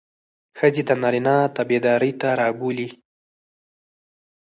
ښځې 0.57 0.81
د 0.85 0.89
نارينه 1.01 1.35
تابعدارۍ 1.55 2.11
ته 2.21 2.29
رابولي. 2.39 2.89